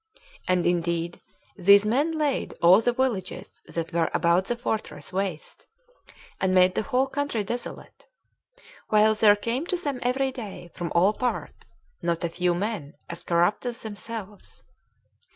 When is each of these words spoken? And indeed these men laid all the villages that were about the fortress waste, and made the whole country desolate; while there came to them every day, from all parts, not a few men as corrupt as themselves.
And 0.47 0.65
indeed 0.65 1.21
these 1.57 1.85
men 1.85 2.13
laid 2.17 2.55
all 2.59 2.81
the 2.81 2.91
villages 2.91 3.61
that 3.67 3.93
were 3.93 4.09
about 4.15 4.45
the 4.45 4.55
fortress 4.55 5.13
waste, 5.13 5.67
and 6.39 6.55
made 6.55 6.73
the 6.73 6.81
whole 6.81 7.05
country 7.05 7.43
desolate; 7.43 8.07
while 8.89 9.13
there 9.13 9.35
came 9.35 9.67
to 9.67 9.77
them 9.77 9.99
every 10.01 10.31
day, 10.31 10.71
from 10.73 10.91
all 10.95 11.13
parts, 11.13 11.75
not 12.01 12.23
a 12.23 12.29
few 12.29 12.55
men 12.55 12.95
as 13.11 13.23
corrupt 13.23 13.63
as 13.63 13.83
themselves. 13.83 14.63